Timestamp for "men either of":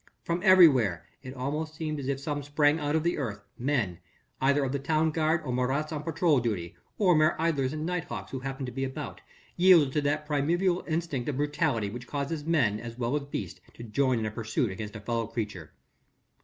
3.59-4.71